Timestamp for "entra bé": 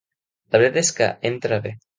1.33-1.79